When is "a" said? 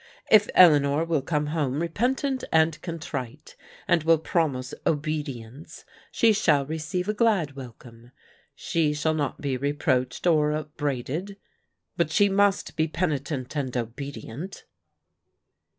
7.07-7.13